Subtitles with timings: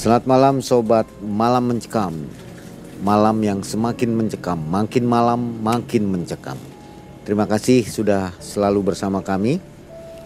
[0.00, 2.16] Selamat malam sobat malam mencekam.
[3.04, 6.56] Malam yang semakin mencekam, makin malam makin mencekam.
[7.28, 9.60] Terima kasih sudah selalu bersama kami.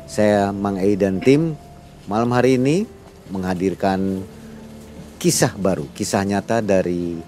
[0.06, 1.58] Saya Mang Ei dan tim
[2.06, 2.86] malam hari ini
[3.34, 4.22] menghadirkan
[5.18, 7.18] kisah baru, kisah nyata dari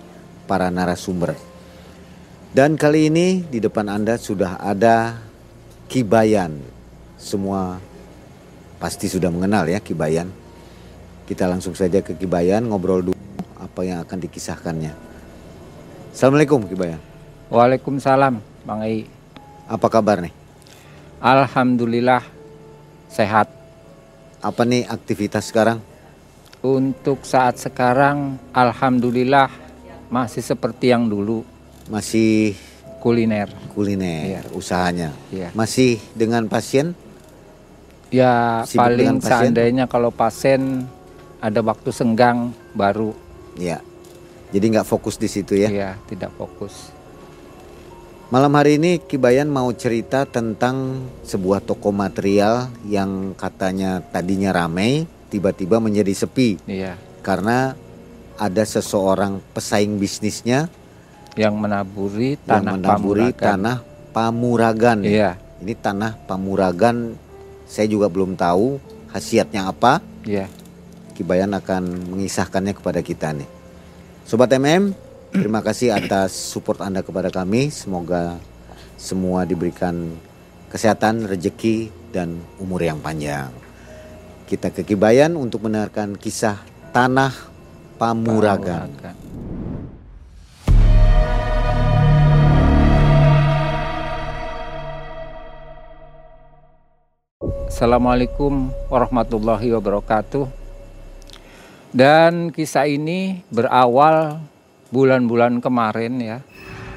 [0.47, 1.35] para narasumber.
[2.55, 5.19] Dan kali ini di depan Anda sudah ada
[5.91, 6.63] Kibayan.
[7.19, 7.83] Semua
[8.79, 10.46] pasti sudah mengenal ya Kibayan.
[11.27, 13.19] Kita langsung saja ke Kibayan ngobrol dulu
[13.59, 14.93] apa yang akan dikisahkannya.
[16.15, 17.03] Assalamualaikum Kibayan.
[17.51, 19.11] Waalaikumsalam, Bang Ei.
[19.67, 20.31] Apa kabar nih?
[21.19, 22.23] Alhamdulillah
[23.11, 23.51] sehat.
[24.39, 25.83] Apa nih aktivitas sekarang?
[26.63, 29.51] Untuk saat sekarang, alhamdulillah
[30.07, 31.43] masih seperti yang dulu
[31.87, 32.55] Masih
[33.03, 33.51] kuliner.
[33.75, 34.41] kuliner Iya.
[34.55, 35.11] usahanya.
[35.31, 35.51] Iya.
[35.55, 36.95] Masih dengan pasien?
[38.11, 39.27] Ya Sibuk paling pasien?
[39.51, 40.87] seandainya kalau pasien
[41.39, 43.13] ada waktu senggang baru
[43.57, 43.81] Ya.
[44.53, 45.69] Jadi nggak fokus di situ ya.
[45.73, 46.93] ya tidak fokus.
[48.29, 55.79] Malam hari ini Kibayan mau cerita tentang sebuah toko material yang katanya tadinya ramai, tiba-tiba
[55.79, 57.79] menjadi sepi Iya, karena
[58.37, 60.69] ada seseorang pesaing bisnisnya
[61.39, 63.41] yang menaburi yang tanah menaburi Pamuragan.
[63.41, 63.77] tanah
[64.13, 64.99] Pamuragan.
[65.07, 65.31] Iya,
[65.63, 67.17] Ini tanah Pamuragan
[67.65, 68.79] saya juga belum tahu
[69.11, 70.03] khasiatnya apa.
[70.29, 70.47] iya.
[71.17, 73.49] Kibayan akan mengisahkannya kepada kita nih.
[74.29, 74.93] Sobat MM,
[75.33, 77.73] terima kasih atas support Anda kepada kami.
[77.73, 78.37] Semoga
[79.01, 80.13] semua diberikan
[80.69, 83.49] kesehatan, rezeki, dan umur yang panjang.
[84.45, 86.61] Kita ke Kibayan untuk mendengarkan kisah
[86.93, 87.33] Tanah
[87.97, 88.93] Pamuragan.
[88.93, 89.17] Pamuragan.
[97.67, 100.66] Assalamualaikum warahmatullahi wabarakatuh.
[101.95, 104.43] Dan kisah ini berawal
[104.91, 106.39] bulan-bulan kemarin ya.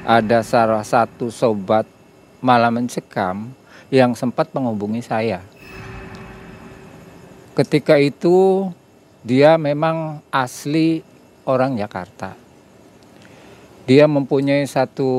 [0.08, 1.86] Ada salah satu sobat
[2.40, 3.52] malam mencekam
[3.92, 5.44] yang sempat menghubungi saya.
[7.54, 8.70] Ketika itu
[9.20, 11.04] dia memang asli
[11.44, 12.38] orang Jakarta.
[13.90, 15.12] Dia mempunyai satu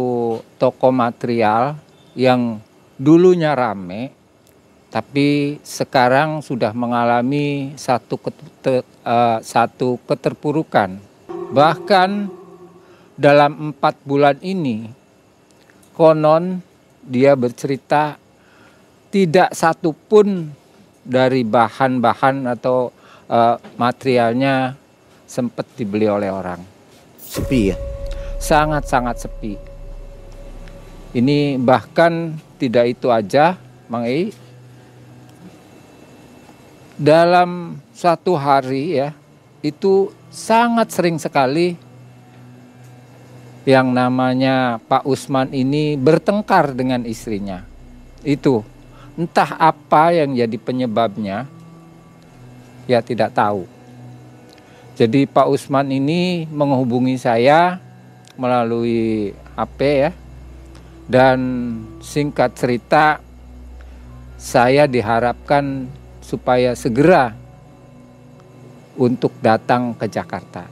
[0.56, 1.74] toko material
[2.14, 2.62] yang
[2.96, 4.14] dulunya rame,
[4.90, 10.98] tapi sekarang sudah mengalami satu kete- eh, satu keterpurukan.
[11.54, 12.10] Bahkan
[13.14, 14.90] dalam empat bulan ini,
[15.94, 16.58] konon
[17.06, 18.18] dia bercerita
[19.14, 20.50] tidak satu pun
[21.06, 22.90] dari bahan-bahan atau
[23.30, 24.74] eh, materialnya
[25.22, 26.58] sempat dibeli oleh orang.
[27.22, 27.78] Sepi ya?
[28.42, 29.54] Sangat-sangat sepi.
[31.14, 33.54] Ini bahkan tidak itu aja,
[33.86, 34.49] Mang Ei.
[37.00, 39.16] Dalam satu hari ya,
[39.64, 41.80] itu sangat sering sekali
[43.64, 47.64] yang namanya Pak Usman ini bertengkar dengan istrinya.
[48.20, 48.60] Itu
[49.16, 51.48] entah apa yang jadi penyebabnya,
[52.84, 53.64] ya tidak tahu.
[55.00, 57.80] Jadi Pak Usman ini menghubungi saya
[58.36, 60.10] melalui HP ya
[61.08, 61.38] Dan
[62.04, 63.18] singkat cerita,
[64.36, 65.88] saya diharapkan
[66.30, 67.34] supaya segera
[68.94, 70.70] untuk datang ke Jakarta.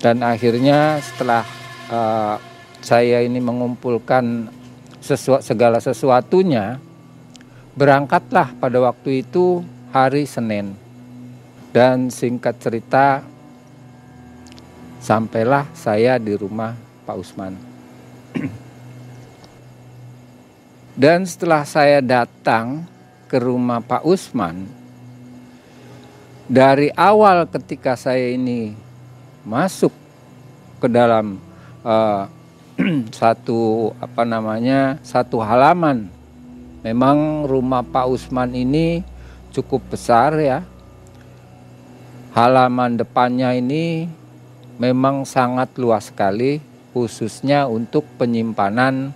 [0.00, 1.44] Dan akhirnya setelah
[1.92, 2.40] uh,
[2.80, 4.48] saya ini mengumpulkan
[5.04, 6.80] sesu segala sesuatunya,
[7.76, 9.60] berangkatlah pada waktu itu
[9.92, 10.72] hari Senin.
[11.70, 13.20] Dan singkat cerita,
[15.04, 16.72] sampailah saya di rumah
[17.04, 17.54] Pak Usman.
[21.00, 22.88] Dan setelah saya datang
[23.30, 24.66] ke rumah Pak Usman,
[26.50, 28.74] dari awal ketika saya ini
[29.46, 29.94] masuk
[30.82, 31.38] ke dalam
[31.86, 32.26] uh,
[33.22, 36.10] satu apa namanya satu halaman.
[36.82, 39.06] Memang rumah Pak Usman ini
[39.54, 40.66] cukup besar ya.
[42.34, 44.10] Halaman depannya ini
[44.80, 46.58] memang sangat luas sekali
[46.90, 49.14] khususnya untuk penyimpanan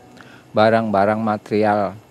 [0.55, 2.04] barang-barang material.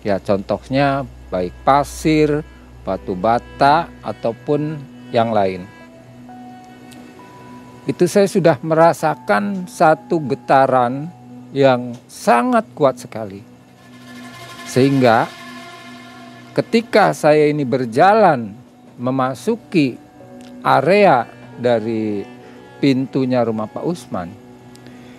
[0.00, 2.40] Ya contohnya baik pasir,
[2.82, 4.80] batu bata ataupun
[5.12, 5.80] yang lain
[7.90, 11.10] itu saya sudah merasakan satu getaran
[11.50, 13.42] yang sangat kuat sekali.
[14.68, 15.26] Sehingga
[16.54, 18.54] ketika saya ini berjalan
[18.94, 19.98] memasuki
[20.62, 21.26] area
[21.58, 22.22] dari
[22.78, 24.30] pintunya rumah Pak Usman,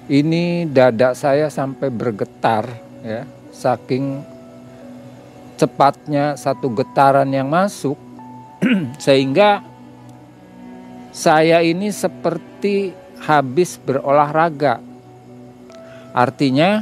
[0.08, 2.72] ini dada saya sampai bergetar
[3.04, 4.24] ya, saking
[5.62, 7.94] cepatnya satu getaran yang masuk
[9.06, 9.62] sehingga
[11.14, 12.90] saya ini seperti
[13.22, 14.82] habis berolahraga.
[16.18, 16.82] Artinya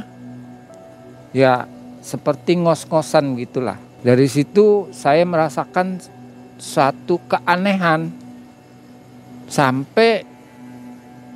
[1.36, 1.68] ya
[2.00, 3.76] seperti ngos-ngosan gitulah.
[4.00, 6.00] Dari situ saya merasakan
[6.56, 8.08] satu keanehan
[9.44, 10.24] sampai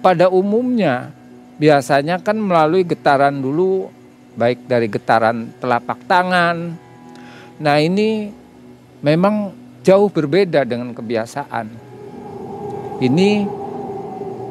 [0.01, 1.13] pada umumnya
[1.61, 3.89] biasanya kan melalui getaran dulu
[4.35, 6.84] baik dari getaran telapak tangan.
[7.61, 8.33] Nah, ini
[9.05, 9.55] memang
[9.85, 11.67] jauh berbeda dengan kebiasaan.
[12.99, 13.31] Ini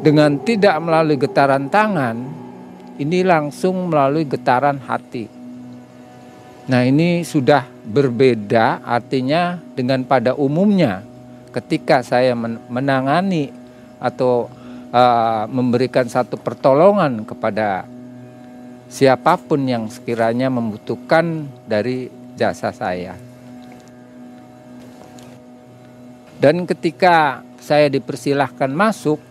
[0.03, 2.15] dengan tidak melalui getaran tangan,
[2.99, 5.25] ini langsung melalui getaran hati.
[6.63, 11.03] Nah, ini sudah berbeda, artinya dengan pada umumnya,
[11.51, 12.31] ketika saya
[12.71, 13.51] menangani
[13.99, 14.47] atau
[14.95, 17.83] uh, memberikan satu pertolongan kepada
[18.87, 23.15] siapa pun yang sekiranya membutuhkan dari jasa saya.
[26.39, 29.21] Dan ketika saya dipersilahkan masuk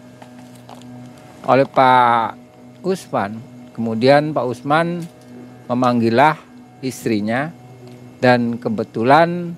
[1.45, 2.39] oleh Pak
[2.81, 3.39] Usman.
[3.73, 5.05] Kemudian Pak Usman
[5.69, 6.37] memanggilah
[6.85, 7.53] istrinya
[8.21, 9.57] dan kebetulan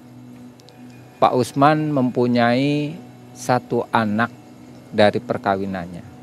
[1.18, 2.94] Pak Usman mempunyai
[3.34, 4.30] satu anak
[4.94, 6.13] dari perkawinannya.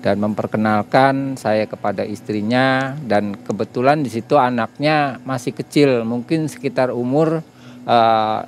[0.00, 7.44] Dan memperkenalkan saya kepada istrinya dan kebetulan di situ anaknya masih kecil, mungkin sekitar umur
[7.84, 8.40] uh,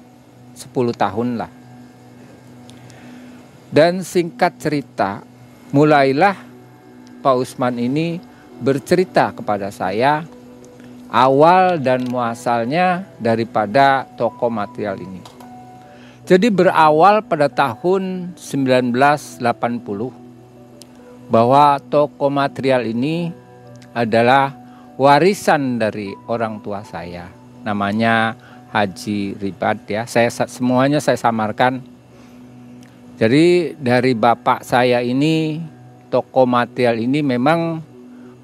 [0.56, 1.52] 10 tahun lah.
[3.72, 5.24] Dan singkat cerita,
[5.76, 6.36] mulailah
[7.20, 8.16] Pak Usman ini
[8.60, 10.24] bercerita kepada saya
[11.12, 15.20] awal dan muasalnya daripada toko material ini.
[16.24, 20.21] Jadi berawal pada tahun 1980
[21.32, 23.32] bahwa toko material ini
[23.96, 24.52] adalah
[25.00, 27.32] warisan dari orang tua saya.
[27.64, 28.36] Namanya
[28.68, 30.04] Haji Ribat ya.
[30.04, 31.80] Saya semuanya saya samarkan
[33.22, 35.62] jadi dari bapak saya ini
[36.10, 37.78] toko material ini memang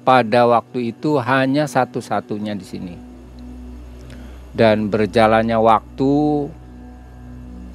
[0.07, 2.95] pada waktu itu hanya satu-satunya di sini.
[4.55, 6.47] Dan berjalannya waktu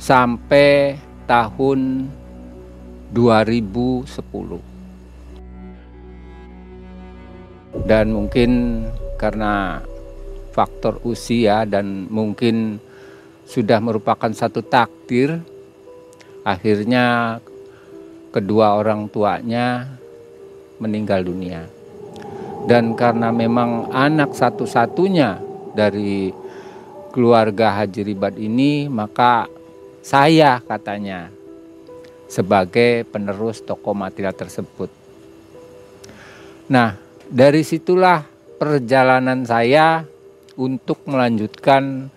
[0.00, 0.96] sampai
[1.28, 2.08] tahun
[3.12, 4.73] 2010.
[7.84, 8.82] Dan mungkin
[9.20, 9.84] karena
[10.56, 12.80] faktor usia dan mungkin
[13.44, 15.36] sudah merupakan satu takdir
[16.44, 17.36] akhirnya
[18.32, 20.00] kedua orang tuanya
[20.80, 21.68] meninggal dunia.
[22.64, 25.36] Dan karena memang anak satu-satunya
[25.76, 26.32] dari
[27.12, 29.46] keluarga Haji Ribat ini, maka
[30.00, 31.28] saya katanya
[32.26, 34.88] sebagai penerus toko material tersebut.
[36.72, 38.24] Nah, dari situlah
[38.58, 40.04] perjalanan saya
[40.54, 42.08] untuk melanjutkan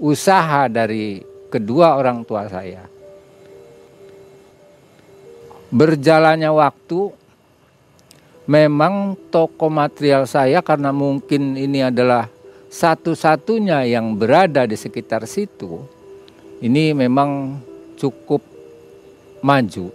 [0.00, 2.86] usaha dari kedua orang tua saya.
[5.68, 7.12] Berjalannya waktu
[8.48, 12.24] memang toko material saya karena mungkin ini adalah
[12.72, 15.84] satu-satunya yang berada di sekitar situ
[16.58, 17.60] ini memang
[17.94, 18.42] cukup
[19.44, 19.94] maju.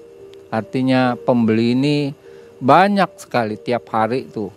[0.54, 1.98] Artinya pembeli ini
[2.64, 4.48] banyak sekali tiap hari tuh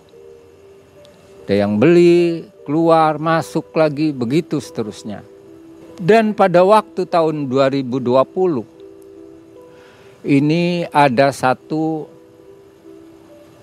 [1.47, 5.23] Ada yang beli, keluar, masuk lagi, begitu seterusnya.
[5.95, 8.67] Dan pada waktu tahun 2020
[10.27, 12.11] ini ada satu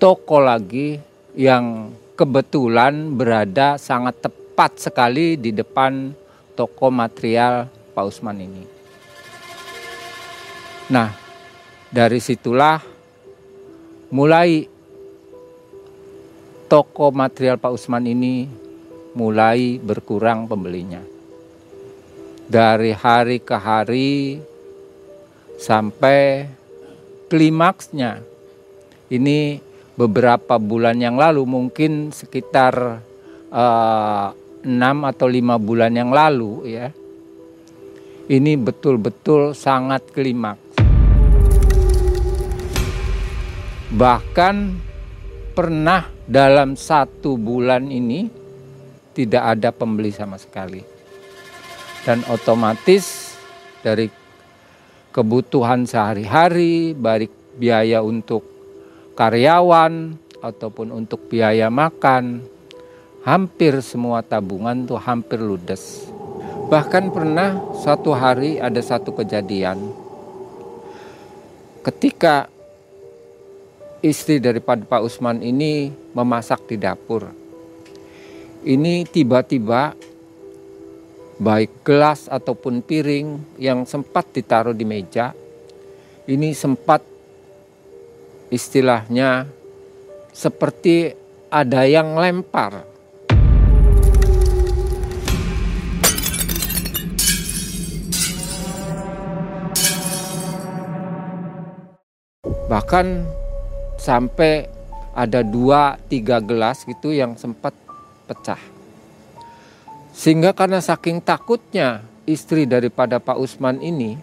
[0.00, 0.96] toko lagi
[1.36, 6.16] yang kebetulan berada sangat tepat sekali di depan
[6.56, 8.64] toko material Pak Usman ini.
[10.88, 11.12] Nah,
[11.92, 12.93] dari situlah
[14.14, 14.70] mulai
[16.70, 18.46] toko material Pak Usman ini
[19.18, 21.02] mulai berkurang pembelinya.
[22.46, 24.38] Dari hari ke hari
[25.58, 26.46] sampai
[27.26, 28.22] klimaksnya.
[29.10, 29.58] Ini
[29.98, 33.02] beberapa bulan yang lalu mungkin sekitar
[33.50, 34.28] uh,
[35.10, 36.86] atau lima bulan yang lalu ya.
[38.24, 40.63] Ini betul-betul sangat klimaks
[43.92, 44.80] bahkan
[45.52, 48.30] pernah dalam satu bulan ini
[49.12, 50.80] tidak ada pembeli sama sekali
[52.04, 53.36] dan otomatis
[53.84, 54.08] dari
[55.12, 58.42] kebutuhan sehari-hari baik biaya untuk
[59.14, 62.44] karyawan ataupun untuk biaya makan,
[63.24, 66.10] hampir semua tabungan tuh hampir ludes.
[66.68, 69.80] Bahkan pernah suatu hari ada satu kejadian
[71.84, 72.48] ketika
[74.04, 77.32] istri daripada Pak Usman ini memasak di dapur.
[78.60, 79.96] Ini tiba-tiba
[81.40, 85.32] baik gelas ataupun piring yang sempat ditaruh di meja
[86.24, 87.04] ini sempat
[88.48, 89.48] istilahnya
[90.32, 91.12] seperti
[91.52, 92.84] ada yang lempar.
[102.64, 103.06] Bahkan
[104.04, 104.68] sampai
[105.16, 107.72] ada dua tiga gelas gitu yang sempat
[108.28, 108.60] pecah.
[110.12, 114.20] Sehingga karena saking takutnya istri daripada Pak Usman ini,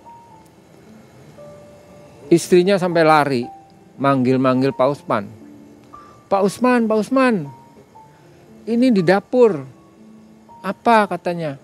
[2.30, 3.44] istrinya sampai lari
[3.98, 5.26] manggil-manggil Pak Usman.
[6.30, 7.50] Pak Usman, Pak Usman,
[8.70, 9.66] ini di dapur.
[10.62, 11.58] Apa katanya?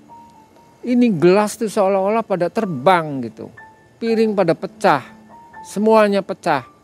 [0.81, 3.53] Ini gelas tuh seolah-olah pada terbang gitu.
[4.01, 5.05] Piring pada pecah.
[5.61, 6.76] Semuanya pecah.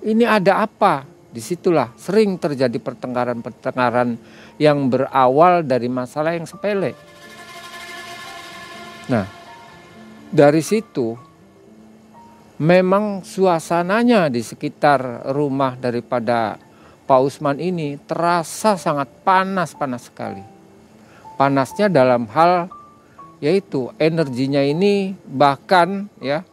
[0.00, 1.04] Ini ada apa?
[1.30, 4.16] Di situlah sering terjadi pertengkaran-pertengkaran
[4.56, 6.96] yang berawal dari masalah yang sepele.
[9.12, 9.26] Nah,
[10.32, 11.14] dari situ
[12.60, 16.60] memang suasananya di sekitar rumah daripada
[17.08, 20.44] Pak Usman ini terasa sangat panas-panas sekali.
[21.34, 22.70] Panasnya dalam hal
[23.40, 26.44] yaitu energinya ini bahkan ya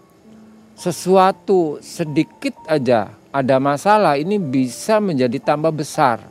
[0.73, 6.25] sesuatu sedikit aja ada masalah ini bisa menjadi tambah besar.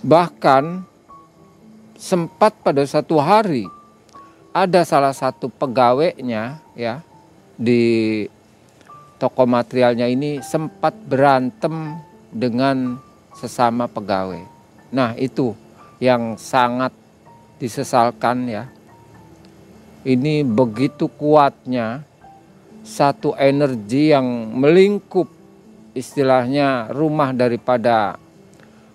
[0.00, 0.80] Bahkan
[2.00, 3.68] sempat pada satu hari
[4.56, 7.04] ada salah satu pegawainya ya
[7.60, 8.24] di
[9.20, 12.00] toko materialnya ini sempat berantem
[12.32, 12.96] dengan
[13.36, 14.40] sesama pegawai.
[14.88, 15.52] Nah, itu
[16.00, 16.96] yang sangat
[17.60, 18.72] disesalkan ya.
[20.02, 22.02] Ini begitu kuatnya
[22.82, 24.26] satu energi yang
[24.58, 25.41] melingkup
[25.92, 28.16] istilahnya rumah daripada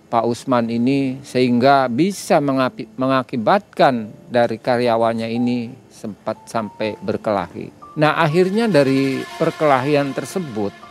[0.08, 7.74] Pak Usman ini sehingga bisa mengakibatkan dari karyawannya ini sempat sampai berkelahi.
[7.98, 10.88] Nah akhirnya dari perkelahian tersebut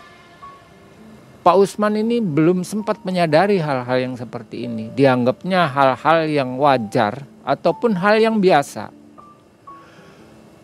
[1.47, 4.91] Pak Usman ini belum sempat menyadari hal-hal yang seperti ini.
[4.91, 8.91] Dianggapnya hal-hal yang wajar ataupun hal yang biasa.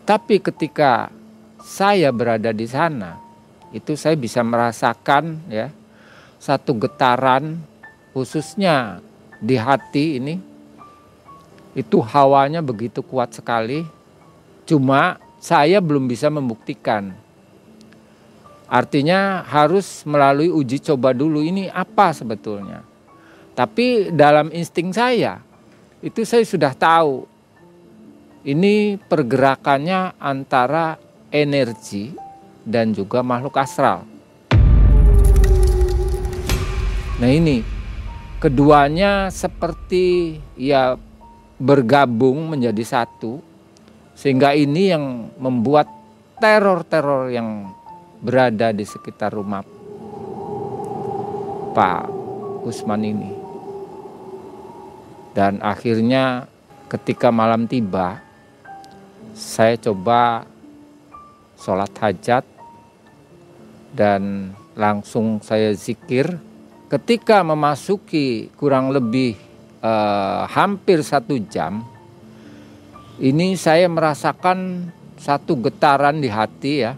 [0.03, 1.07] Tapi ketika
[1.63, 3.22] saya berada di sana,
[3.73, 5.73] itu saya bisa merasakan ya
[6.37, 7.57] satu getaran
[8.13, 9.01] khususnya
[9.41, 10.35] di hati ini
[11.73, 13.83] itu hawanya begitu kuat sekali.
[14.63, 17.11] Cuma saya belum bisa membuktikan.
[18.69, 22.85] Artinya harus melalui uji coba dulu ini apa sebetulnya.
[23.53, 25.41] Tapi dalam insting saya
[26.01, 27.27] itu saya sudah tahu
[28.47, 30.97] ini pergerakannya antara
[31.29, 32.22] energi
[32.63, 34.07] dan juga makhluk astral.
[37.19, 37.63] Nah ini
[38.43, 40.99] keduanya seperti ya
[41.55, 43.39] bergabung menjadi satu
[44.17, 45.87] sehingga ini yang membuat
[46.43, 47.71] teror-teror yang
[48.19, 49.63] berada di sekitar rumah
[51.71, 52.03] Pak
[52.67, 53.31] Usman ini.
[55.33, 56.45] Dan akhirnya
[56.91, 58.21] ketika malam tiba,
[59.33, 60.45] saya coba
[61.57, 62.52] sholat hajat
[63.93, 66.41] dan langsung saya zikir
[66.89, 69.37] ketika memasuki kurang lebih
[69.81, 71.81] uh, hampir satu jam,
[73.17, 76.93] ini saya merasakan satu getaran di hati ya,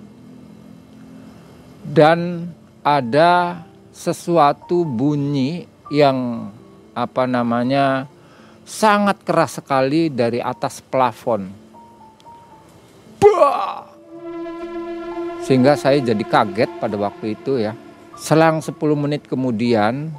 [1.87, 2.51] dan
[2.83, 3.63] ada
[3.95, 6.51] sesuatu bunyi yang
[6.91, 8.07] apa namanya
[8.67, 11.47] sangat keras sekali dari atas plafon.
[13.21, 13.84] Bah!
[15.45, 17.77] Sehingga saya jadi kaget pada waktu itu ya.
[18.17, 20.09] Selang 10 menit kemudian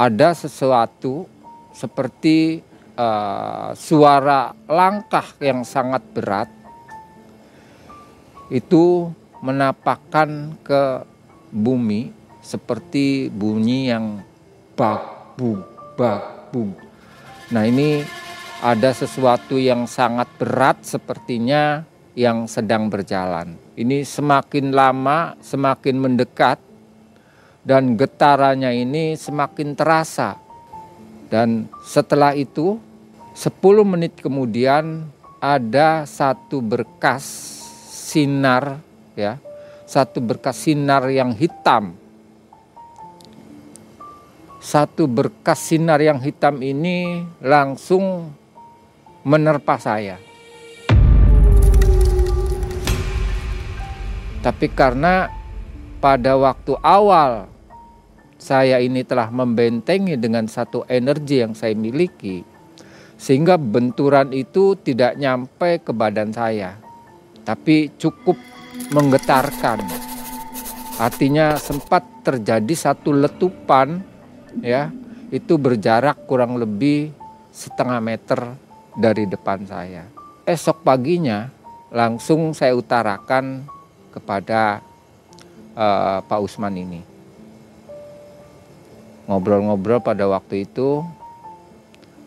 [0.00, 1.28] ada sesuatu
[1.76, 2.64] seperti
[2.96, 6.48] uh, suara langkah yang sangat berat
[8.48, 9.12] itu
[9.44, 11.04] menapakkan ke
[11.52, 14.22] bumi seperti bunyi yang
[14.78, 16.72] bak bug.
[17.50, 18.06] Nah ini
[18.62, 21.82] ada sesuatu yang sangat berat sepertinya
[22.16, 23.60] yang sedang berjalan.
[23.76, 26.56] Ini semakin lama semakin mendekat
[27.60, 30.40] dan getarannya ini semakin terasa.
[31.28, 32.80] Dan setelah itu
[33.36, 33.52] 10
[33.84, 37.26] menit kemudian ada satu berkas
[37.84, 38.80] sinar
[39.12, 39.36] ya,
[39.84, 41.92] satu berkas sinar yang hitam.
[44.56, 48.34] Satu berkas sinar yang hitam ini langsung
[49.22, 50.25] menerpa saya.
[54.46, 55.26] Tapi karena
[55.98, 57.50] pada waktu awal
[58.38, 62.46] saya ini telah membentengi dengan satu energi yang saya miliki,
[63.18, 66.78] sehingga benturan itu tidak nyampe ke badan saya,
[67.42, 68.38] tapi cukup
[68.94, 69.82] menggetarkan.
[71.02, 73.98] Artinya sempat terjadi satu letupan,
[74.62, 74.94] ya,
[75.34, 77.10] itu berjarak kurang lebih
[77.50, 78.54] setengah meter
[78.94, 80.06] dari depan saya.
[80.46, 81.50] Esok paginya
[81.90, 83.74] langsung saya utarakan
[84.16, 84.80] kepada
[85.76, 87.00] uh, Pak Usman ini.
[89.28, 91.04] Ngobrol-ngobrol pada waktu itu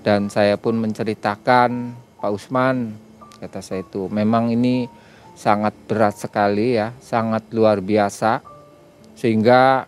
[0.06, 2.94] dan saya pun menceritakan Pak Usman
[3.40, 4.86] kata saya itu memang ini
[5.34, 8.44] sangat berat sekali ya, sangat luar biasa
[9.16, 9.88] sehingga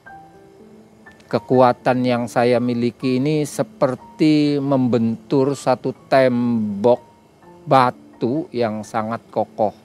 [1.27, 7.03] kekuatan yang saya miliki ini seperti membentur satu tembok
[7.67, 9.80] batu yang sangat kokoh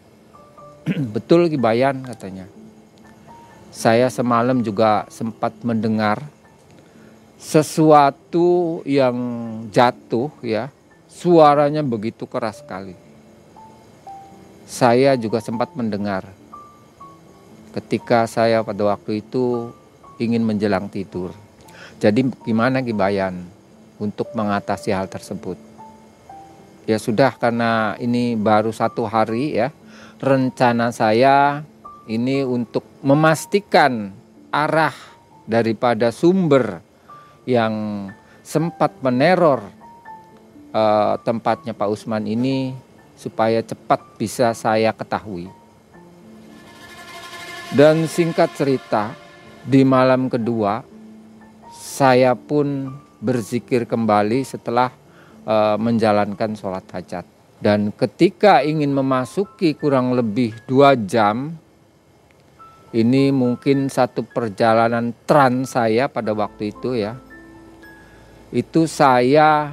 [1.15, 2.47] Betul Kibayan katanya.
[3.75, 6.23] Saya semalam juga sempat mendengar
[7.43, 9.17] sesuatu yang
[9.75, 10.71] jatuh ya.
[11.11, 12.95] Suaranya begitu keras sekali.
[14.63, 16.23] Saya juga sempat mendengar
[17.75, 19.75] ketika saya pada waktu itu
[20.23, 21.35] ingin menjelang tidur.
[21.99, 23.43] Jadi gimana Kibayan
[23.99, 25.59] untuk mengatasi hal tersebut?
[26.87, 29.75] Ya sudah karena ini baru satu hari ya
[30.21, 31.61] rencana saya
[32.09, 34.15] ini untuk memastikan
[34.49, 34.95] arah
[35.45, 36.81] daripada sumber
[37.47, 38.09] yang
[38.43, 39.63] sempat meneror
[40.73, 42.75] uh, tempatnya Pak Usman ini
[43.17, 45.49] supaya cepat bisa saya ketahui.
[47.75, 49.11] Dan singkat cerita,
[49.67, 50.87] di malam kedua
[51.75, 54.95] saya pun berzikir kembali setelah
[55.43, 57.36] uh, menjalankan sholat hajat.
[57.57, 61.57] Dan ketika ingin memasuki kurang lebih dua jam,
[62.93, 67.17] ini mungkin satu perjalanan trans saya pada waktu itu ya.
[68.53, 69.73] Itu saya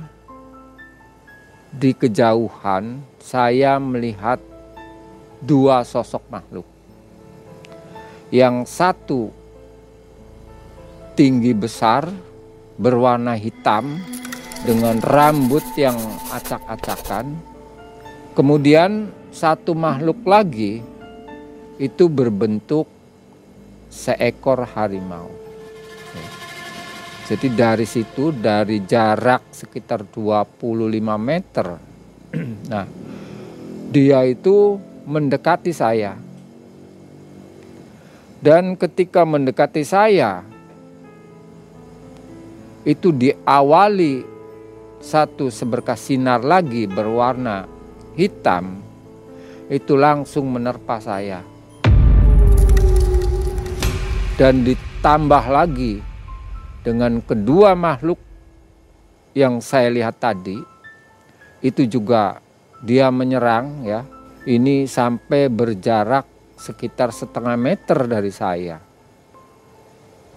[1.76, 4.40] di kejauhan, saya melihat
[5.44, 6.68] dua sosok makhluk.
[8.34, 9.22] Yang satu
[11.14, 12.10] tinggi besar,
[12.80, 14.02] berwarna hitam,
[14.64, 16.00] dengan rambut yang
[16.32, 17.53] acak-acakan
[18.34, 20.82] Kemudian satu makhluk lagi
[21.78, 22.90] itu berbentuk
[23.94, 25.30] seekor harimau.
[27.30, 30.50] Jadi dari situ dari jarak sekitar 25
[31.22, 31.68] meter.
[32.74, 32.90] Nah,
[33.94, 36.18] dia itu mendekati saya.
[38.42, 40.42] Dan ketika mendekati saya
[42.84, 44.26] itu diawali
[45.00, 47.73] satu seberkas sinar lagi berwarna
[48.14, 48.82] hitam
[49.72, 51.42] itu langsung menerpa saya.
[54.34, 56.02] Dan ditambah lagi
[56.82, 58.18] dengan kedua makhluk
[59.38, 60.58] yang saya lihat tadi
[61.62, 62.42] itu juga
[62.84, 64.02] dia menyerang ya.
[64.44, 66.28] Ini sampai berjarak
[66.60, 68.76] sekitar setengah meter dari saya.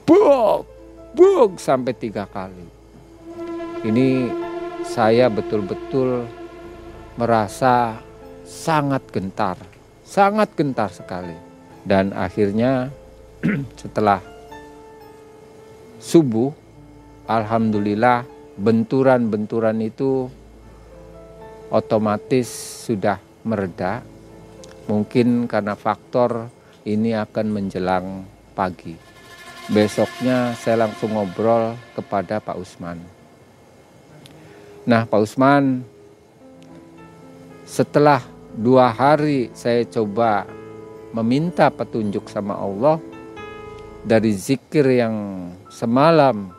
[0.07, 0.63] Buk,
[1.11, 2.67] buk sampai tiga kali.
[3.83, 4.31] Ini
[4.87, 6.23] saya betul-betul
[7.17, 8.01] merasa
[8.45, 9.57] sangat gentar,
[10.05, 11.35] sangat gentar sekali.
[11.83, 12.93] Dan akhirnya
[13.81, 14.21] setelah
[15.97, 16.53] subuh,
[17.25, 18.29] alhamdulillah
[18.61, 20.29] benturan-benturan itu
[21.73, 22.49] otomatis
[22.85, 24.05] sudah mereda.
[24.87, 26.53] Mungkin karena faktor
[26.87, 28.07] ini akan menjelang
[28.55, 28.95] pagi.
[29.67, 33.03] Besoknya saya langsung ngobrol kepada Pak Usman.
[34.87, 35.83] Nah Pak Usman,
[37.67, 38.23] setelah
[38.55, 40.47] dua hari saya coba
[41.11, 43.03] meminta petunjuk sama Allah
[44.07, 46.55] dari zikir yang semalam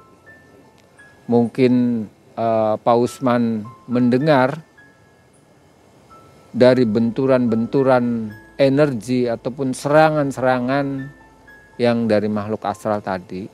[1.32, 4.60] mungkin uh, Pak Usman mendengar
[6.52, 11.08] dari benturan-benturan energi ataupun serangan-serangan
[11.78, 13.48] yang dari makhluk astral tadi.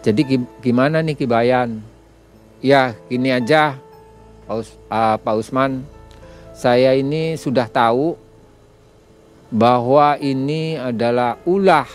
[0.00, 0.22] Jadi
[0.64, 1.82] gimana nih Kibayan?
[2.62, 3.76] Ya gini aja
[4.46, 5.82] Pak, uh, Usman,
[6.62, 8.14] saya ini sudah tahu
[9.50, 11.90] bahwa ini adalah ulah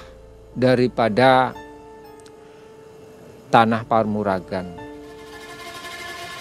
[0.52, 1.56] daripada
[3.48, 4.68] tanah Pamuragan.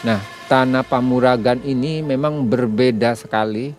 [0.03, 0.19] Nah,
[0.51, 3.71] tanah Pamuragan ini memang berbeda sekali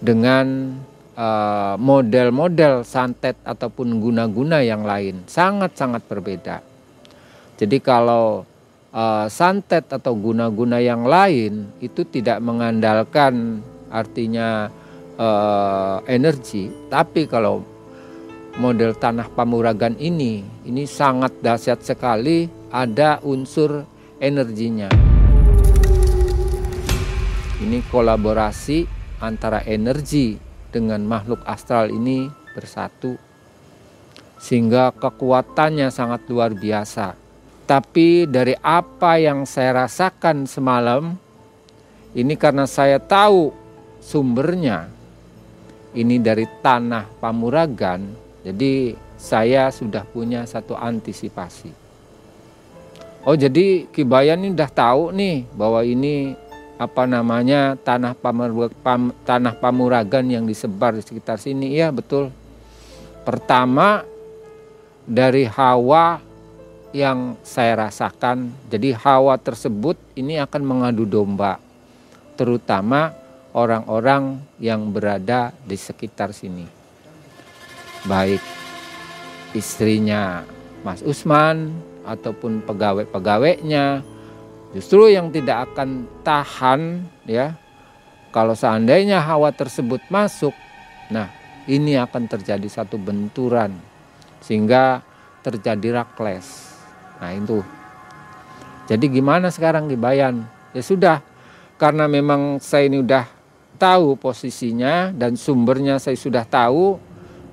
[0.00, 0.72] dengan
[1.20, 5.28] uh, model-model santet ataupun guna-guna yang lain.
[5.28, 6.64] Sangat-sangat berbeda.
[7.60, 8.48] Jadi kalau
[8.94, 14.70] uh, santet atau guna-guna yang lain itu tidak mengandalkan artinya
[15.18, 17.62] uh, energi, tapi kalau
[18.58, 23.86] model tanah Pamuragan ini ini sangat dahsyat sekali ada unsur
[24.18, 24.90] energinya.
[27.60, 28.88] Ini kolaborasi
[29.20, 30.40] antara energi
[30.72, 33.20] dengan makhluk astral ini bersatu
[34.40, 37.29] sehingga kekuatannya sangat luar biasa.
[37.70, 41.14] Tapi dari apa yang saya rasakan semalam
[42.18, 43.54] ini karena saya tahu
[44.02, 44.90] sumbernya.
[45.94, 48.10] Ini dari tanah Pamuragan,
[48.42, 51.70] jadi saya sudah punya satu antisipasi.
[53.26, 56.34] Oh jadi Kibayan ini udah tahu nih bahwa ini
[56.78, 61.74] apa namanya tanah pamur, pam, tanah pamuragan yang disebar di sekitar sini.
[61.74, 62.34] Iya betul.
[63.26, 64.06] Pertama
[65.06, 66.29] dari hawa
[66.90, 68.50] yang saya rasakan.
[68.70, 71.58] Jadi hawa tersebut ini akan mengadu domba
[72.34, 73.12] terutama
[73.52, 76.64] orang-orang yang berada di sekitar sini.
[78.08, 78.40] Baik
[79.52, 80.46] istrinya
[80.86, 81.74] Mas Usman
[82.06, 84.06] ataupun pegawai-pegawainya
[84.70, 87.58] Justru yang tidak akan tahan ya.
[88.30, 90.54] Kalau seandainya hawa tersebut masuk,
[91.10, 91.26] nah
[91.66, 93.74] ini akan terjadi satu benturan
[94.38, 95.02] sehingga
[95.42, 96.69] terjadi rakles.
[97.20, 97.60] Nah itu.
[98.90, 100.42] Jadi gimana sekarang di Bayan?
[100.74, 101.22] Ya sudah,
[101.78, 103.28] karena memang saya ini udah
[103.78, 106.98] tahu posisinya dan sumbernya saya sudah tahu,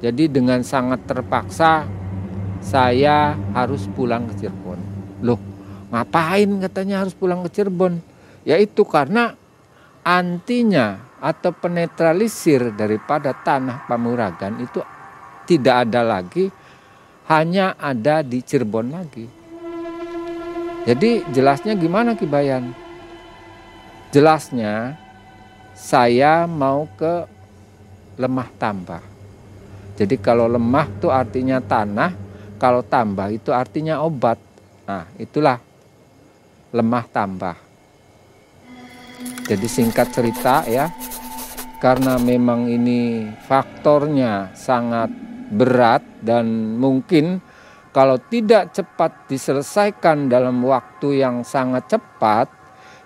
[0.02, 1.86] jadi dengan sangat terpaksa
[2.64, 4.80] saya harus pulang ke Cirebon.
[5.22, 5.40] Loh,
[5.88, 8.04] Ngapain katanya harus pulang ke Cirebon?
[8.44, 9.36] Yaitu karena
[10.04, 14.84] antinya atau penetralisir daripada tanah Pamuragan itu
[15.48, 16.52] tidak ada lagi,
[17.32, 19.26] hanya ada di Cirebon lagi.
[20.88, 22.72] Jadi jelasnya gimana Kibayan?
[24.16, 24.96] Jelasnya
[25.76, 27.28] saya mau ke
[28.16, 29.04] lemah tambah.
[30.00, 32.16] Jadi kalau lemah itu artinya tanah,
[32.56, 34.40] kalau tambah itu artinya obat.
[34.88, 35.60] Nah itulah
[36.72, 37.56] lemah tambah.
[39.44, 40.88] Jadi singkat cerita ya,
[41.84, 45.12] karena memang ini faktornya sangat
[45.52, 47.44] berat dan mungkin
[47.98, 52.46] kalau tidak cepat diselesaikan dalam waktu yang sangat cepat,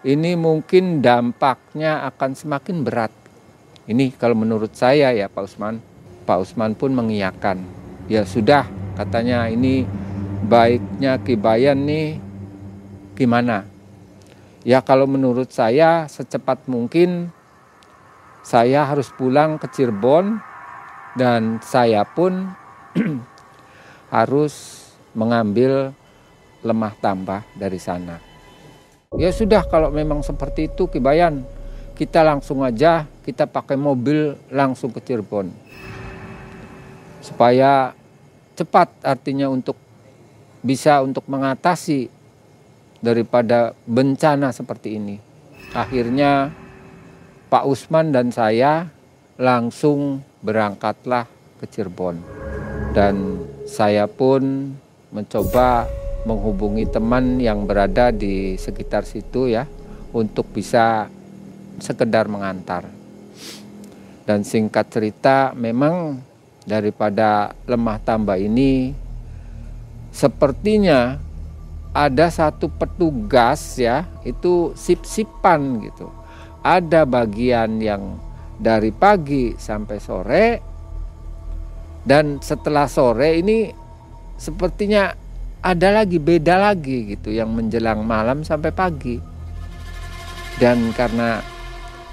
[0.03, 3.15] ini mungkin dampaknya akan semakin berat.
[3.87, 5.79] Ini kalau menurut saya ya Pak Usman.
[6.27, 7.63] Pak Usman pun mengiyakan.
[8.11, 8.67] Ya sudah
[8.99, 9.87] katanya ini
[10.43, 12.19] baiknya Kibayan nih
[13.15, 13.63] gimana?
[14.67, 17.31] Ya kalau menurut saya secepat mungkin
[18.43, 20.43] saya harus pulang ke Cirebon
[21.15, 22.51] dan saya pun
[24.11, 24.80] harus
[25.11, 25.91] mengambil
[26.61, 28.21] lemah tambah dari sana.
[29.19, 31.43] Ya sudah kalau memang seperti itu Kibayan,
[31.99, 35.51] kita langsung aja kita pakai mobil langsung ke Cirebon.
[37.19, 37.91] Supaya
[38.55, 39.75] cepat artinya untuk
[40.63, 42.07] bisa untuk mengatasi
[43.01, 45.17] daripada bencana seperti ini.
[45.73, 46.53] Akhirnya
[47.51, 48.87] Pak Usman dan saya
[49.35, 51.27] langsung berangkatlah
[51.59, 52.21] ke Cirebon.
[52.95, 54.71] Dan saya pun
[55.11, 55.87] mencoba
[56.23, 59.67] menghubungi teman yang berada di sekitar situ ya
[60.15, 61.11] untuk bisa
[61.77, 62.87] sekedar mengantar.
[64.23, 66.21] Dan singkat cerita memang
[66.63, 68.93] daripada lemah tambah ini
[70.13, 71.17] sepertinya
[71.91, 76.07] ada satu petugas ya itu sip-sipan gitu
[76.61, 78.21] ada bagian yang
[78.61, 80.47] dari pagi sampai sore
[82.05, 83.80] dan setelah sore ini
[84.41, 85.13] sepertinya
[85.61, 89.21] ada lagi beda lagi gitu yang menjelang malam sampai pagi.
[90.57, 91.45] Dan karena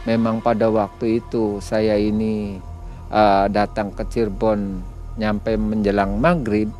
[0.04, 2.60] memang pada waktu itu saya ini
[3.08, 4.84] uh, datang ke Cirebon
[5.16, 6.70] nyampe menjelang maghrib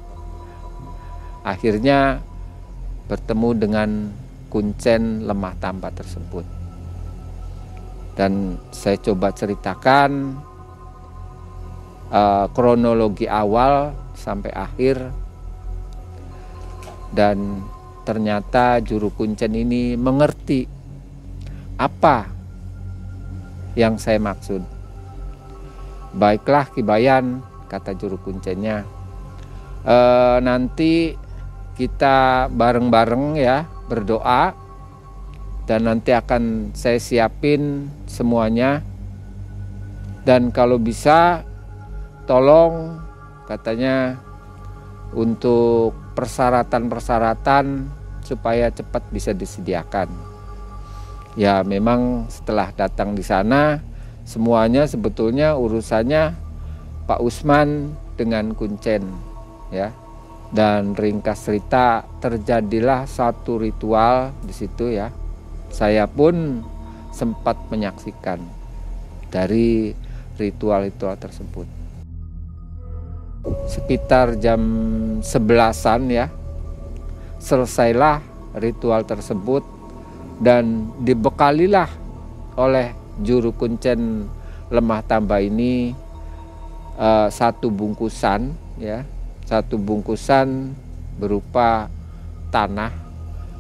[1.43, 2.21] akhirnya
[3.09, 3.91] bertemu dengan
[4.53, 6.45] kuncen lemah tambah tersebut.
[8.13, 10.37] Dan saya coba ceritakan
[12.13, 15.28] uh, kronologi awal sampai akhir
[17.13, 17.65] dan
[18.09, 20.65] ternyata juru kuncen ini mengerti
[21.77, 22.27] apa
[23.79, 24.65] yang saya maksud.
[26.17, 28.83] Baiklah Kibayan, kata juru kuncennya.
[29.85, 29.97] E,
[30.43, 31.15] nanti
[31.79, 34.51] kita bareng-bareng ya berdoa
[35.69, 38.83] dan nanti akan saya siapin semuanya
[40.27, 41.47] dan kalau bisa
[42.27, 42.99] tolong
[43.47, 44.19] katanya
[45.15, 47.87] untuk persyaratan-persyaratan
[48.27, 50.11] supaya cepat bisa disediakan.
[51.39, 53.79] Ya memang setelah datang di sana
[54.27, 56.35] semuanya sebetulnya urusannya
[57.07, 59.07] Pak Usman dengan Kuncen
[59.71, 59.95] ya
[60.51, 65.15] dan ringkas cerita terjadilah satu ritual di situ ya.
[65.71, 66.67] Saya pun
[67.15, 68.43] sempat menyaksikan
[69.31, 69.95] dari
[70.35, 71.78] ritual-ritual tersebut.
[73.69, 74.61] Sekitar jam
[75.23, 76.27] sebelasan ya,
[77.39, 78.21] selesailah
[78.59, 79.63] ritual tersebut
[80.43, 81.87] dan dibekalilah
[82.59, 84.27] oleh juru kuncen
[84.71, 85.95] lemah tambah ini
[86.99, 89.07] uh, satu bungkusan ya.
[89.47, 90.75] Satu bungkusan
[91.17, 91.89] berupa
[92.51, 92.93] tanah.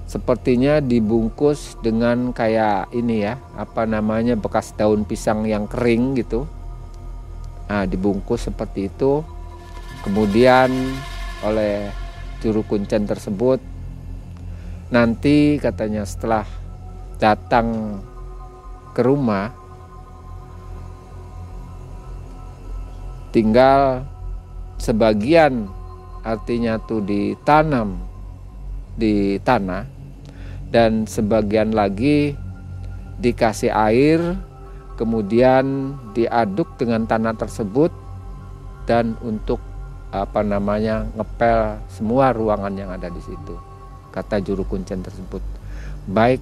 [0.08, 6.48] Sepertinya dibungkus dengan kayak ini ya apa namanya bekas daun pisang yang kering gitu.
[7.68, 9.20] Nah dibungkus seperti itu
[10.02, 10.70] kemudian
[11.42, 11.90] oleh
[12.42, 13.58] juru kuncen tersebut
[14.88, 16.46] nanti katanya setelah
[17.18, 18.00] datang
[18.94, 19.52] ke rumah
[23.34, 24.06] tinggal
[24.80, 25.68] sebagian
[26.24, 28.00] artinya tuh ditanam
[28.98, 29.86] di tanah
[30.72, 32.34] dan sebagian lagi
[33.18, 34.20] dikasih air
[34.98, 37.90] kemudian diaduk dengan tanah tersebut
[38.88, 39.67] dan untuk
[40.08, 43.54] apa namanya ngepel semua ruangan yang ada di situ
[44.08, 45.44] kata juru kuncen tersebut
[46.08, 46.40] baik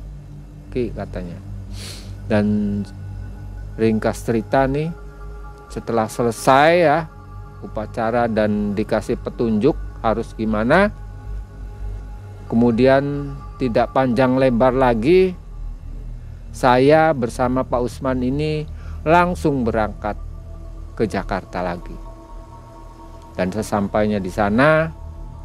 [0.71, 1.39] ki katanya
[2.31, 2.47] dan
[3.75, 4.91] ringkas cerita nih
[5.67, 6.99] setelah selesai ya
[7.67, 9.75] upacara dan dikasih petunjuk
[10.05, 10.95] harus gimana.
[12.47, 15.35] Kemudian tidak panjang lebar lagi
[16.55, 18.65] saya bersama Pak Usman ini
[19.03, 20.15] langsung berangkat
[20.95, 22.06] ke Jakarta lagi.
[23.37, 24.89] Dan sesampainya di sana,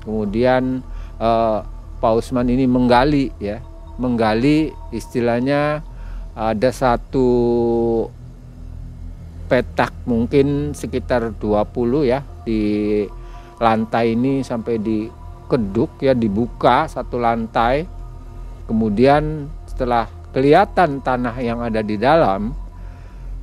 [0.07, 0.79] kemudian
[1.19, 1.59] eh,
[2.01, 3.59] Pak Usman ini menggali ya,
[3.99, 5.83] menggali istilahnya
[6.31, 7.27] ada satu
[9.51, 13.03] petak mungkin sekitar 20 ya di
[13.59, 15.05] lantai ini sampai di
[15.51, 17.83] keduk ya dibuka satu lantai.
[18.71, 22.55] Kemudian setelah kelihatan tanah yang ada di dalam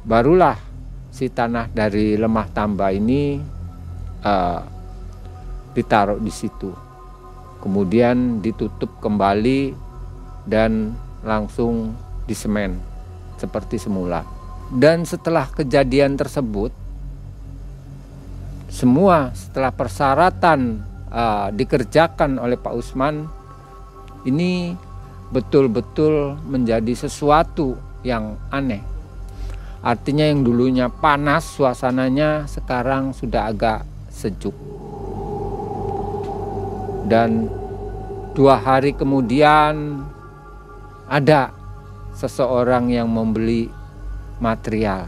[0.08, 0.56] barulah
[1.12, 3.37] si tanah dari lemah tambah ini
[4.24, 4.61] uh,
[5.74, 6.72] ditaruh di situ
[7.59, 9.74] kemudian ditutup kembali
[10.46, 10.94] dan
[11.26, 12.78] langsung disemen
[13.38, 16.68] seperti semula dan setelah kejadian tersebut,
[18.68, 23.24] semua setelah persyaratan uh, dikerjakan oleh Pak Usman,
[24.28, 24.76] ini
[25.33, 28.85] betul-betul menjadi sesuatu yang aneh.
[29.81, 34.54] Artinya yang dulunya panas suasananya sekarang sudah agak sejuk.
[37.07, 37.46] Dan
[38.35, 40.02] dua hari kemudian
[41.07, 41.54] ada
[42.18, 43.70] seseorang yang membeli
[44.42, 45.07] material.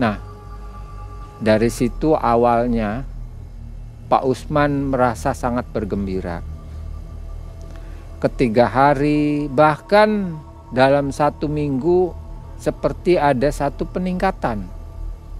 [0.00, 0.16] Nah,
[1.36, 3.04] dari situ awalnya
[4.08, 6.42] Pak Usman merasa sangat bergembira.
[8.20, 10.40] Ketiga hari, bahkan
[10.74, 12.12] dalam satu minggu,
[12.60, 14.68] seperti ada satu peningkatan,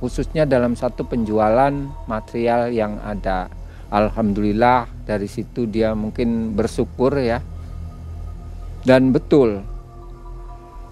[0.00, 1.72] khususnya dalam satu penjualan
[2.08, 3.52] material yang ada.
[3.90, 7.42] Alhamdulillah, dari situ dia mungkin bersyukur ya,
[8.86, 9.60] dan betul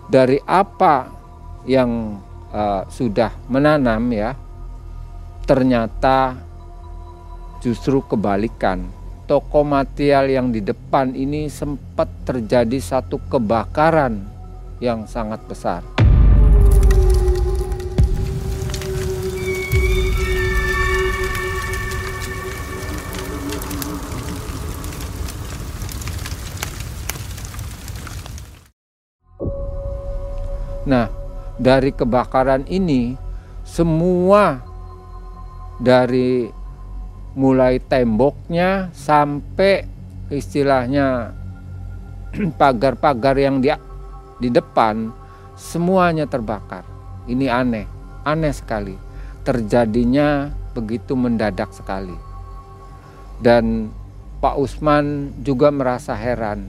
[0.09, 1.09] dari apa
[1.68, 2.21] yang
[2.53, 4.33] uh, sudah menanam ya
[5.44, 6.37] ternyata
[7.64, 8.88] justru kebalikan.
[9.29, 14.25] Toko material yang di depan ini sempat terjadi satu kebakaran
[14.81, 15.98] yang sangat besar.
[30.88, 31.12] Nah,
[31.61, 33.12] dari kebakaran ini
[33.61, 34.64] semua
[35.77, 36.48] dari
[37.37, 39.85] mulai temboknya sampai
[40.33, 41.37] istilahnya
[42.61, 43.68] pagar-pagar yang di
[44.40, 45.12] di depan
[45.59, 46.87] semuanya terbakar.
[47.29, 47.85] Ini aneh,
[48.24, 48.96] aneh sekali.
[49.44, 52.16] Terjadinya begitu mendadak sekali.
[53.38, 53.92] Dan
[54.40, 56.64] Pak Usman juga merasa heran.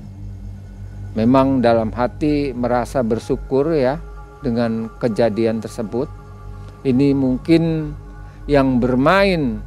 [1.13, 3.97] Memang dalam hati merasa bersyukur ya
[4.39, 6.07] dengan kejadian tersebut.
[6.83, 7.91] Ini mungkin
[8.47, 9.59] yang bermain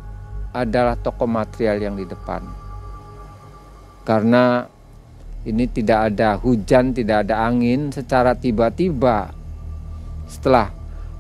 [0.53, 2.43] adalah toko material yang di depan.
[4.03, 4.67] Karena
[5.47, 9.31] ini tidak ada hujan, tidak ada angin secara tiba-tiba.
[10.27, 10.73] Setelah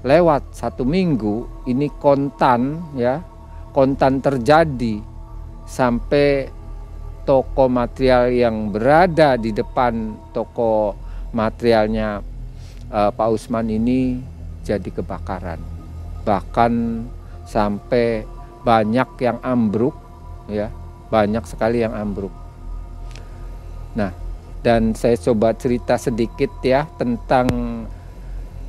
[0.02, 3.22] lewat satu minggu, ini kontan ya,
[3.70, 5.00] kontan terjadi
[5.68, 6.50] sampai
[7.22, 10.94] toko material yang berada di depan toko
[11.30, 12.31] materialnya
[12.92, 14.20] uh, Pak Usman ini
[14.62, 15.58] jadi kebakaran.
[16.22, 16.72] Bahkan
[17.48, 18.22] sampai
[18.62, 19.96] banyak yang ambruk
[20.46, 20.70] ya,
[21.10, 22.30] banyak sekali yang ambruk.
[23.98, 24.14] Nah,
[24.62, 27.50] dan saya coba cerita sedikit ya tentang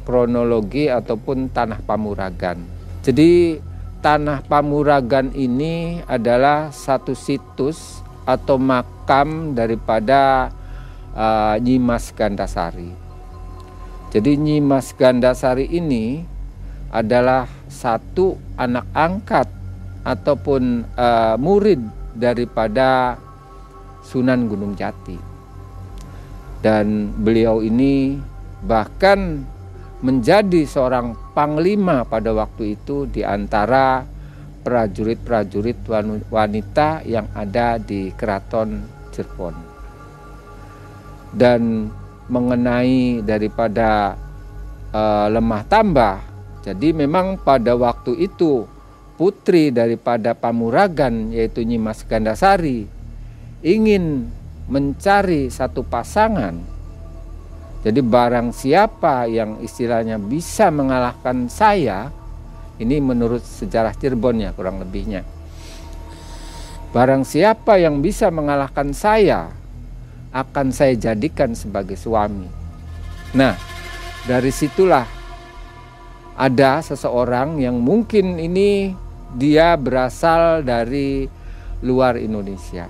[0.04, 2.60] kronologi ataupun tanah Pamuragan.
[3.06, 3.62] Jadi
[4.02, 10.52] tanah Pamuragan ini adalah satu situs atau makam daripada
[11.16, 13.03] uh, Nyimas Gandasari.
[14.14, 16.22] Jadi Nyimas Gandasari ini
[16.94, 19.50] adalah satu anak angkat
[20.06, 21.82] ataupun uh, murid
[22.14, 23.18] daripada
[24.06, 25.18] Sunan Gunung Jati.
[26.62, 28.22] Dan beliau ini
[28.62, 29.42] bahkan
[30.06, 34.06] menjadi seorang panglima pada waktu itu di antara
[34.62, 35.90] prajurit-prajurit
[36.30, 38.78] wanita yang ada di keraton
[39.10, 39.56] Cirebon.
[41.34, 41.90] Dan
[42.34, 44.18] mengenai daripada
[44.90, 46.18] uh, lemah tambah.
[46.66, 48.66] Jadi memang pada waktu itu
[49.14, 52.90] putri daripada Pamuragan yaitu Nyimas Gandasari
[53.62, 54.26] ingin
[54.66, 56.58] mencari satu pasangan.
[57.84, 62.16] Jadi barang siapa yang istilahnya bisa mengalahkan saya,
[62.80, 65.28] ini menurut sejarah Cirebon ya kurang lebihnya.
[66.96, 69.52] Barang siapa yang bisa mengalahkan saya,
[70.34, 72.50] akan saya jadikan sebagai suami.
[73.38, 73.54] Nah,
[74.26, 75.06] dari situlah
[76.34, 78.98] ada seseorang yang mungkin ini
[79.38, 81.30] dia berasal dari
[81.86, 82.90] luar Indonesia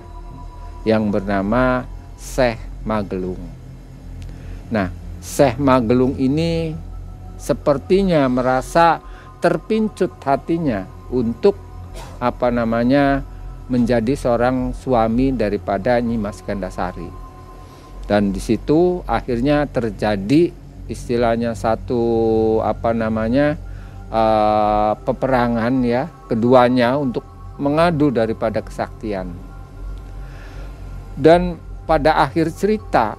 [0.88, 1.84] yang bernama
[2.16, 3.40] Syekh Magelung.
[4.72, 4.88] Nah,
[5.20, 6.72] Syekh Magelung ini
[7.36, 9.04] sepertinya merasa
[9.44, 11.60] terpincut hatinya untuk
[12.16, 13.20] apa namanya
[13.68, 17.23] menjadi seorang suami daripada Nyimas Gandasari
[18.04, 20.52] dan di situ akhirnya terjadi
[20.84, 23.56] istilahnya satu apa namanya
[24.12, 27.24] uh, peperangan ya keduanya untuk
[27.56, 29.32] mengadu daripada kesaktian.
[31.14, 33.16] Dan pada akhir cerita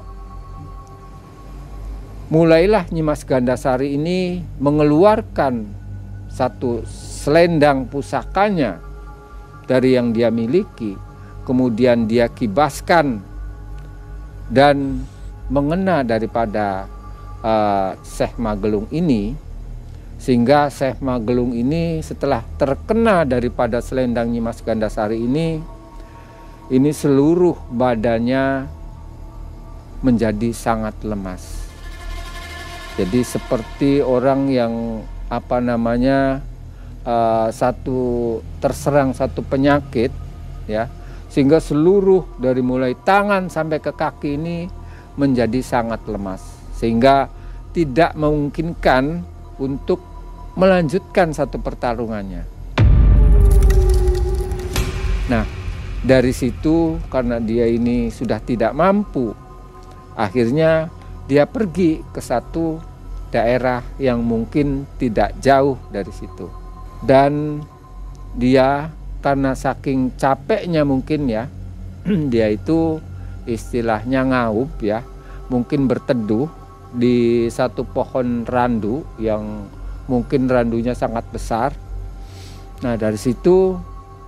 [2.27, 5.65] mulailah Nyimas Gandasari ini mengeluarkan
[6.27, 8.83] satu selendang pusakanya
[9.65, 10.93] dari yang dia miliki.
[11.45, 13.34] Kemudian dia kibaskan
[14.49, 15.05] dan
[15.49, 16.89] mengena daripada
[17.45, 19.37] uh, Syekh Magelung ini
[20.17, 25.61] sehingga Syekh Magelung ini setelah terkena daripada selendang Nyimas Gandasari ini
[26.73, 28.65] ini seluruh badannya
[30.01, 31.69] menjadi sangat lemas.
[32.97, 34.73] Jadi seperti orang yang
[35.29, 36.41] apa namanya
[37.05, 40.09] uh, satu terserang satu penyakit
[40.65, 40.89] ya
[41.35, 44.71] sehingga seluruh dari mulai tangan sampai ke kaki ini
[45.19, 46.39] menjadi sangat lemas
[46.71, 47.27] sehingga
[47.75, 49.19] tidak memungkinkan
[49.59, 49.99] untuk
[50.55, 52.47] melanjutkan satu pertarungannya.
[55.27, 55.43] Nah,
[55.99, 59.35] dari situ karena dia ini sudah tidak mampu,
[60.15, 60.87] akhirnya
[61.27, 62.79] dia pergi ke satu
[63.35, 66.47] daerah yang mungkin tidak jauh dari situ.
[67.03, 67.59] Dan
[68.39, 68.87] dia
[69.25, 71.49] karena saking capeknya mungkin ya
[72.31, 73.01] dia itu
[73.49, 75.01] istilahnya ngaup ya
[75.49, 76.45] mungkin berteduh
[76.93, 79.65] di satu pohon randu yang
[80.05, 81.73] mungkin randunya sangat besar
[82.85, 83.81] nah dari situ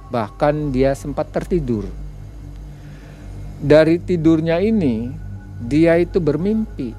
[0.07, 1.87] bahkan dia sempat tertidur.
[3.57, 5.09] Dari tidurnya ini,
[5.59, 6.93] dia itu bermimpi.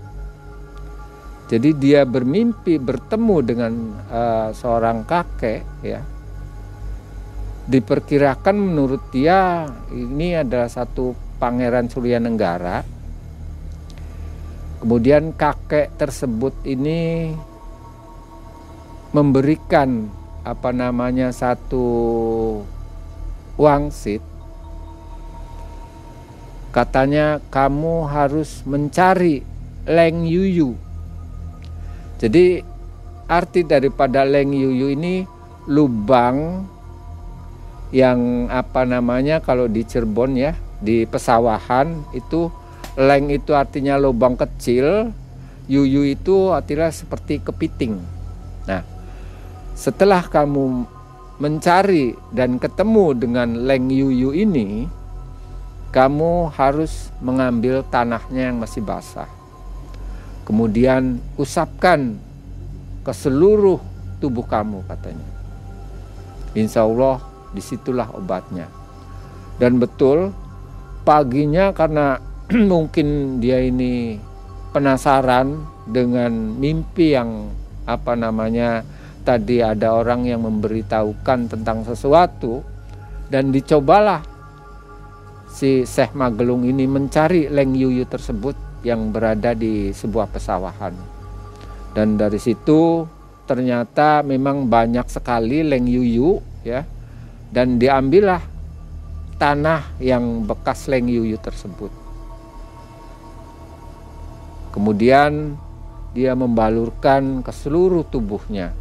[1.48, 3.72] Jadi dia bermimpi bertemu dengan
[4.12, 6.04] uh, seorang kakek ya.
[7.68, 12.80] Diperkirakan menurut dia ini adalah satu pangeran Surya Nenggara.
[14.80, 17.28] Kemudian kakek tersebut ini
[19.12, 20.08] memberikan
[20.48, 21.84] apa namanya satu
[23.60, 24.24] wangsit
[26.72, 29.44] katanya kamu harus mencari
[29.88, 30.76] Leng Yuyu.
[32.16, 32.60] Jadi
[33.28, 35.24] arti daripada Leng Yuyu ini
[35.68, 36.64] lubang
[37.88, 42.52] yang apa namanya kalau di Cirebon ya di pesawahan itu
[42.98, 45.14] leng itu artinya lubang kecil,
[45.70, 47.98] yuyu itu artinya seperti kepiting.
[48.66, 48.82] Nah,
[49.78, 50.82] setelah kamu
[51.38, 54.90] mencari dan ketemu dengan leng yuyu ini,
[55.94, 59.30] kamu harus mengambil tanahnya yang masih basah.
[60.42, 62.18] Kemudian usapkan
[63.06, 63.78] ke seluruh
[64.18, 65.28] tubuh kamu katanya.
[66.58, 68.68] Insya Allah di situlah obatnya.
[69.58, 70.30] Dan betul
[71.02, 72.20] paginya karena
[72.72, 74.20] mungkin dia ini
[74.70, 76.30] penasaran dengan
[76.60, 77.48] mimpi yang
[77.88, 78.84] apa namanya
[79.24, 82.60] tadi ada orang yang memberitahukan tentang sesuatu
[83.28, 84.24] dan dicobalah
[85.48, 88.54] si Syekh Magelung ini mencari Leng Yuyu tersebut
[88.86, 90.94] yang berada di sebuah pesawahan.
[91.92, 93.04] Dan dari situ
[93.48, 96.84] ternyata memang banyak sekali Leng Yuyu ya.
[97.48, 98.42] Dan diambillah
[99.40, 101.90] tanah yang bekas Leng Yuyu tersebut.
[104.74, 105.56] Kemudian
[106.12, 108.72] dia membalurkan ke seluruh tubuhnya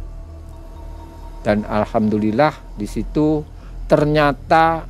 [1.46, 3.46] dan alhamdulillah di situ
[3.86, 4.84] ternyata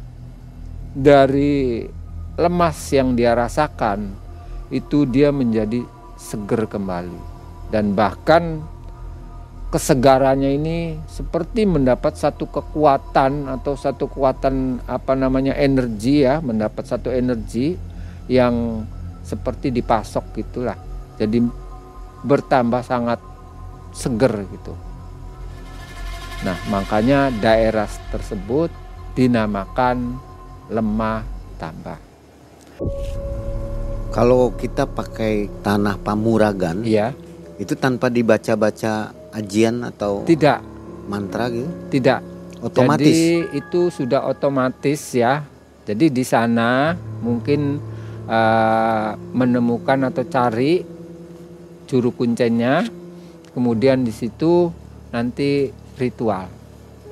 [0.97, 1.85] dari
[2.39, 4.11] lemas yang dia rasakan
[4.73, 5.85] itu dia menjadi
[6.17, 7.21] seger kembali
[7.71, 8.65] dan bahkan
[9.69, 17.13] kesegarannya ini seperti mendapat satu kekuatan atau satu kekuatan apa namanya energi ya mendapat satu
[17.13, 17.77] energi
[18.33, 18.85] yang
[19.21, 20.77] seperti dipasok gitulah
[21.21, 21.45] jadi
[22.25, 23.21] bertambah sangat
[23.93, 24.73] seger gitu
[26.47, 28.71] Nah, makanya daerah tersebut
[29.19, 30.23] dinamakan
[30.71, 31.27] lemah
[31.59, 31.99] tambah.
[34.15, 37.11] Kalau kita pakai tanah pamuragan, iya.
[37.59, 40.61] itu tanpa dibaca-baca ajian atau tidak
[41.07, 41.71] mantra gitu?
[41.89, 42.21] Tidak.
[42.59, 43.07] Otomatis.
[43.07, 45.47] Jadi itu sudah otomatis ya.
[45.87, 47.81] Jadi di sana mungkin
[48.29, 50.85] uh, menemukan atau cari
[51.89, 52.85] juru kuncinya,
[53.57, 54.69] kemudian di situ
[55.09, 56.51] nanti ritual.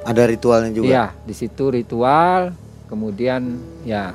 [0.05, 0.87] Ada ritualnya juga.
[0.87, 2.53] Iya, di situ ritual.
[2.87, 4.14] Kemudian ya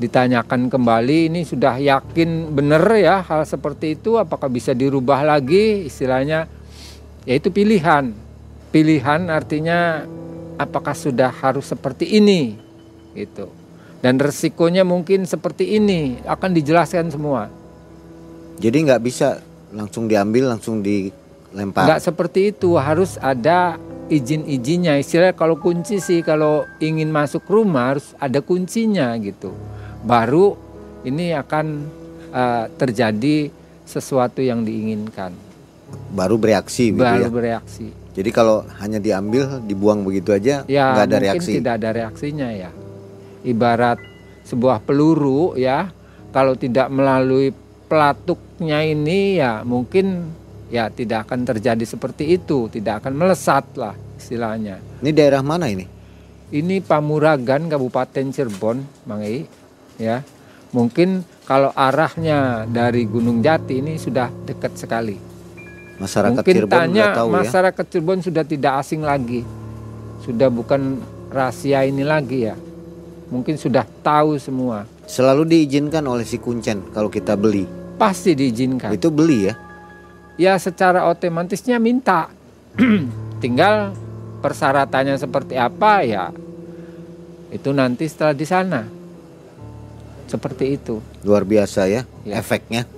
[0.00, 6.50] ditanyakan kembali ini sudah yakin benar ya hal seperti itu apakah bisa dirubah lagi istilahnya
[7.28, 8.14] yaitu pilihan.
[8.72, 10.08] Pilihan artinya
[10.56, 12.56] apakah sudah harus seperti ini
[13.12, 13.52] gitu.
[14.02, 17.46] Dan resikonya mungkin seperti ini akan dijelaskan semua.
[18.58, 19.38] Jadi nggak bisa
[19.70, 21.86] langsung diambil langsung dilempar.
[21.86, 23.78] Nggak seperti itu harus ada
[24.12, 29.56] izin-izinnya istilah kalau kunci sih kalau ingin masuk rumah harus ada kuncinya gitu
[30.04, 30.52] baru
[31.06, 31.86] ini akan
[32.34, 33.48] uh, terjadi
[33.88, 35.32] sesuatu yang diinginkan
[36.12, 37.30] baru bereaksi gitu baru ya?
[37.30, 41.90] bereaksi jadi kalau hanya diambil dibuang begitu aja ya, nggak ada mungkin reaksi tidak ada
[41.92, 42.70] reaksinya ya
[43.42, 43.98] ibarat
[44.44, 45.88] sebuah peluru ya
[46.32, 47.52] kalau tidak melalui
[47.92, 50.32] pelatuknya ini ya mungkin
[50.72, 54.80] ya tidak akan terjadi seperti itu, tidak akan melesat lah istilahnya.
[55.04, 55.84] Ini daerah mana ini?
[56.48, 59.44] Ini Pamuragan, Kabupaten Cirebon, Mang I.
[60.00, 60.24] Ya,
[60.72, 65.31] mungkin kalau arahnya dari Gunung Jati ini sudah dekat sekali.
[66.02, 67.34] Masyarakat mungkin Cirebon tanya, tahu ya.
[67.46, 69.46] masyarakat Cirebon sudah tidak asing lagi,
[70.26, 70.98] sudah bukan
[71.30, 72.58] rahasia ini lagi ya.
[73.30, 74.84] Mungkin sudah tahu semua.
[75.06, 77.64] Selalu diizinkan oleh si kuncen kalau kita beli.
[77.96, 78.90] Pasti diizinkan.
[78.92, 79.54] Itu beli ya?
[80.36, 82.28] ya secara otomatisnya minta.
[83.42, 83.94] Tinggal
[84.42, 86.34] persyaratannya seperti apa ya
[87.52, 88.80] itu nanti setelah di sana.
[90.24, 91.04] Seperti itu.
[91.28, 92.40] Luar biasa ya, ya.
[92.40, 92.88] efeknya.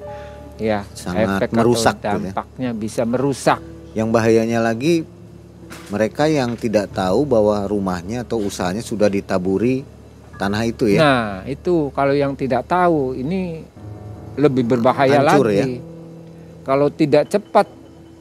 [0.55, 2.15] Ya, sangat efek merusak atau gitu ya.
[2.31, 2.79] dampaknya ya.
[2.79, 3.61] bisa merusak.
[3.95, 5.03] Yang bahayanya lagi
[5.91, 9.83] mereka yang tidak tahu bahwa rumahnya atau usahanya sudah ditaburi
[10.39, 11.01] tanah itu ya.
[11.03, 13.67] Nah, itu kalau yang tidak tahu ini
[14.35, 15.79] lebih berbahaya Hancur lagi.
[15.79, 15.93] Ya?
[16.65, 17.69] kalau tidak cepat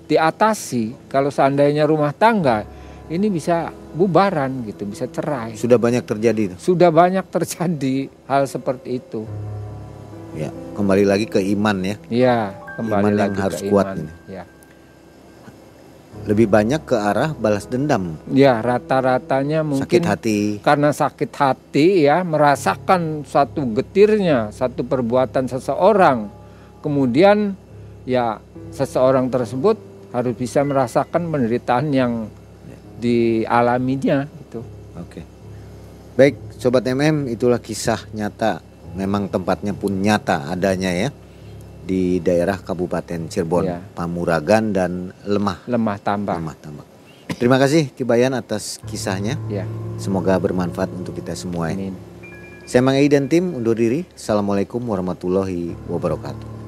[0.06, 2.68] diatasi, kalau seandainya rumah tangga
[3.08, 5.56] ini bisa bubaran gitu, bisa cerai.
[5.56, 6.60] Sudah banyak terjadi.
[6.60, 9.24] Sudah banyak terjadi hal seperti itu.
[10.34, 11.96] Ya, kembali lagi ke iman ya.
[12.10, 12.38] Iya,
[12.76, 14.02] kembali Iman yang lagi harus ke kuat iman.
[14.02, 14.14] ini.
[14.34, 14.44] Ya.
[16.24, 20.40] Lebih banyak ke arah balas dendam, ya, rata-ratanya mungkin sakit hati.
[20.64, 26.32] karena sakit hati ya merasakan satu getirnya satu perbuatan seseorang
[26.80, 27.60] kemudian
[28.08, 28.40] ya
[28.72, 29.76] seseorang tersebut
[30.16, 32.32] harus bisa merasakan penderitaan yang
[33.04, 34.64] dialaminya gitu
[34.96, 35.26] Oke.
[36.14, 38.62] Baik, sobat MM, itulah kisah nyata.
[38.94, 41.10] Memang tempatnya pun nyata adanya ya
[41.84, 43.84] di daerah Kabupaten Cirebon, Ya.
[43.94, 46.88] Pamuragan dan Lemah, lemah tambah Lemah Tambak.
[47.36, 49.36] Terima kasih Kibayan atas kisahnya.
[49.50, 49.68] ya
[50.00, 51.70] Semoga bermanfaat untuk kita semua.
[51.70, 51.76] ya.
[51.76, 51.96] amin
[52.64, 54.08] Saya Mang Ei dan tim undur diri.
[54.16, 56.63] Assalamualaikum warahmatullahi wabarakatuh.